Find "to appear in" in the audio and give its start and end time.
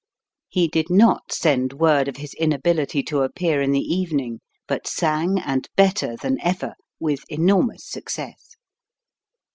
3.03-3.69